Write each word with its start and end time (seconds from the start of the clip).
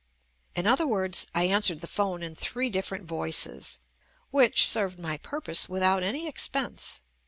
In 0.55 0.65
other 0.65 0.87
words, 0.87 1.27
I 1.35 1.43
an 1.43 1.61
swered 1.61 1.79
the 1.81 1.85
phone 1.85 2.23
in 2.23 2.33
three 2.33 2.71
different 2.71 3.07
voices, 3.07 3.77
which 4.31 4.67
served 4.67 4.97
my 4.97 5.17
purpose 5.17 5.69
without 5.69 6.01
any 6.01 6.27
expense. 6.27 7.03